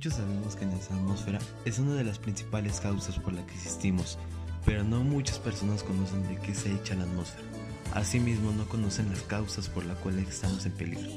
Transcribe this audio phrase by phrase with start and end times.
[0.00, 4.18] Muchos sabemos que nuestra atmósfera es una de las principales causas por la que existimos,
[4.64, 7.46] pero no muchas personas conocen de qué se echa la atmósfera.
[7.92, 11.10] Asimismo, no conocen las causas por las cuales estamos en peligro.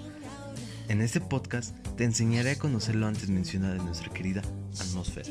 [0.90, 4.42] En este podcast te enseñaré a conocer lo antes mencionado de nuestra querida
[4.78, 5.30] atmósfera.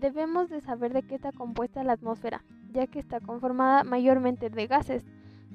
[0.00, 2.42] Debemos de saber de qué está compuesta la atmósfera,
[2.72, 5.04] ya que está conformada mayormente de gases,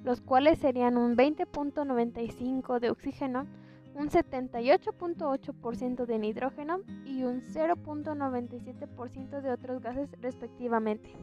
[0.03, 3.45] los cuales serían un 20.95 de oxígeno,
[3.93, 11.13] un 78.8% de nitrógeno y un 0.97% de otros gases respectivamente.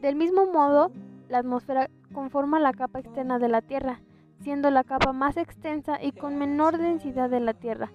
[0.00, 0.90] Del mismo modo,
[1.28, 4.00] la atmósfera conforma la capa externa de la Tierra,
[4.40, 7.92] siendo la capa más extensa y con menor densidad de la Tierra,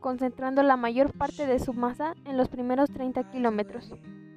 [0.00, 3.94] concentrando la mayor parte de su masa en los primeros 30 kilómetros.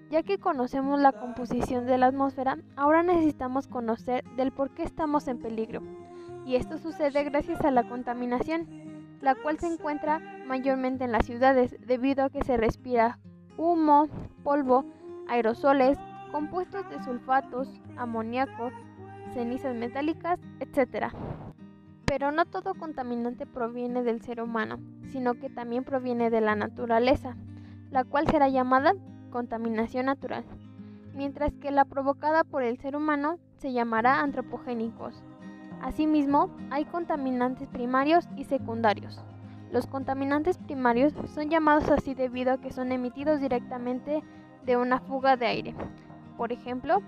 [0.10, 5.28] Ya que conocemos la composición de la atmósfera, ahora necesitamos conocer del por qué estamos
[5.28, 5.84] en peligro.
[6.48, 8.68] Y esto sucede gracias a la contaminación,
[9.22, 13.20] la cual se encuentra mayormente en las ciudades debido a que se respira
[13.56, 14.08] humo,
[14.44, 14.84] polvo,
[15.28, 16.00] aerosoles,
[16.32, 18.72] compuestos de sulfatos, amoníaco,
[19.36, 21.14] cenizas metálicas, etc.
[22.06, 24.80] Pero no todo contaminante proviene del ser humano,
[25.12, 27.36] sino que también proviene de la naturaleza,
[27.92, 28.96] la cual será llamada
[29.30, 30.44] contaminación natural,
[31.14, 35.24] mientras que la provocada por el ser humano se llamará antropogénicos.
[35.82, 39.24] Asimismo, hay contaminantes primarios y secundarios.
[39.72, 44.24] Los contaminantes primarios son llamados así debido a que son emitidos directamente
[44.66, 45.76] de una fuga de aire.
[46.38, 47.02] Por ejemplo,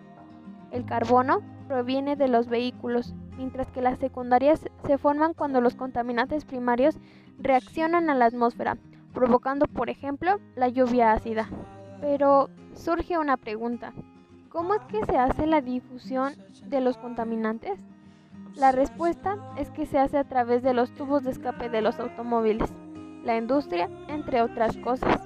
[0.72, 6.46] el carbono proviene de los vehículos, mientras que las secundarias se forman cuando los contaminantes
[6.46, 6.98] primarios
[7.40, 8.78] reaccionan a la atmósfera,
[9.14, 11.50] provocando, por ejemplo, la lluvia ácida.
[12.02, 13.94] Pero surge una pregunta.
[14.50, 16.34] ¿Cómo es que se hace la difusión
[16.66, 17.80] de los contaminantes?
[18.56, 22.00] La respuesta es que se hace a través de los tubos de escape de los
[22.00, 22.74] automóviles,
[23.24, 25.26] la industria, entre otras cosas.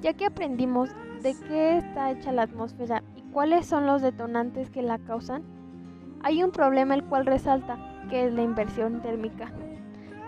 [0.00, 0.90] Ya que aprendimos
[1.22, 5.42] de qué está hecha la atmósfera y cuáles son los detonantes que la causan,
[6.22, 7.78] hay un problema el cual resalta,
[8.10, 9.50] que es la inversión térmica.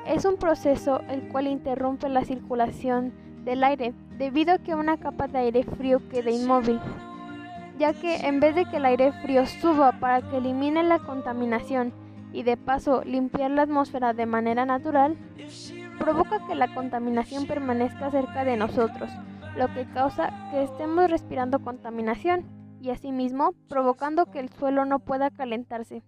[0.07, 3.13] Es un proceso el cual interrumpe la circulación
[3.45, 6.81] del aire debido a que una capa de aire frío queda inmóvil,
[7.79, 11.93] ya que en vez de que el aire frío suba para que elimine la contaminación
[12.33, 15.17] y de paso limpiar la atmósfera de manera natural,
[15.99, 19.11] provoca que la contaminación permanezca cerca de nosotros,
[19.57, 22.45] lo que causa que estemos respirando contaminación
[22.81, 26.03] y asimismo provocando que el suelo no pueda calentarse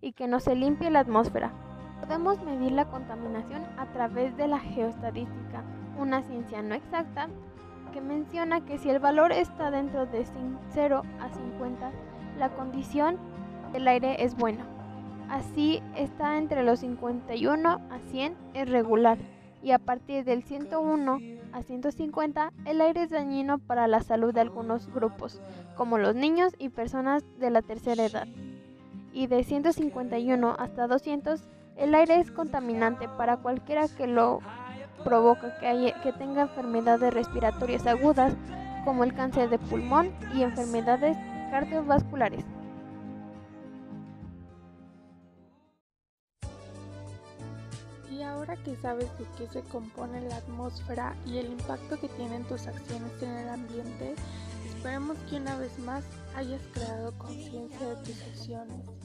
[0.00, 1.52] y que no se limpie la atmósfera.
[2.00, 5.62] Podemos medir la contaminación a través de la geoestadística,
[5.98, 7.28] una ciencia no exacta
[7.92, 10.24] que menciona que si el valor está dentro de
[10.70, 11.92] 0 a 50,
[12.38, 13.18] la condición
[13.72, 14.66] del aire es buena.
[15.28, 19.18] Así está entre los 51 a 100 es regular
[19.62, 21.18] y a partir del 101
[21.52, 25.40] a 150 el aire es dañino para la salud de algunos grupos,
[25.76, 28.26] como los niños y personas de la tercera edad.
[29.12, 31.44] Y de 151 hasta 200
[31.76, 34.40] el aire es contaminante para cualquiera que lo
[35.02, 38.34] provoca que, que tenga enfermedades respiratorias agudas
[38.84, 41.16] como el cáncer de pulmón y enfermedades
[41.50, 42.44] cardiovasculares.
[48.10, 52.44] Y ahora que sabes de qué se compone la atmósfera y el impacto que tienen
[52.44, 54.14] tus acciones en el ambiente,
[54.66, 56.04] esperemos que una vez más
[56.36, 59.01] hayas creado conciencia de tus acciones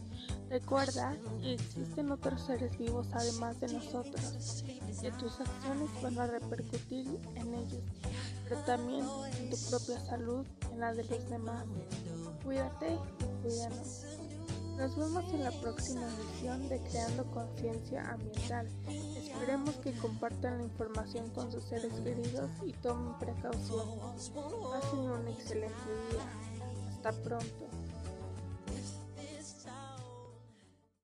[0.50, 4.64] Recuerda que existen otros seres vivos además de nosotros,
[5.02, 7.84] que tus acciones van a repercutir en ellos,
[8.48, 9.06] pero también
[9.40, 11.66] en tu propia salud, en la de los demás.
[12.44, 14.06] Cuídate y cuídanos.
[14.78, 18.68] Nos vemos en la próxima edición de Creando Conciencia Ambiental.
[18.88, 24.30] Esperemos que compartan la información con sus seres queridos y tomen precauciones.
[24.30, 26.92] Pasen un excelente día.
[26.92, 27.68] Hasta pronto.